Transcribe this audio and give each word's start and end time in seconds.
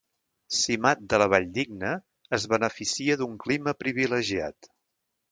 Simat 0.59 1.01
de 1.13 1.17
la 1.23 1.25
Valldigna 1.33 1.91
es 2.37 2.47
beneficia 2.53 3.17
d'un 3.19 3.35
clima 3.43 3.75
privilegiat. 3.83 4.71